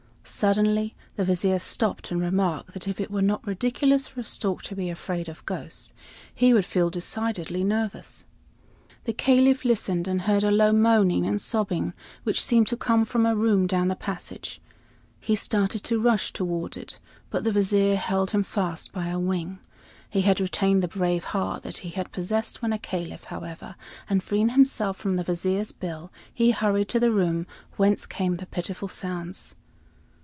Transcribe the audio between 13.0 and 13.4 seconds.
from a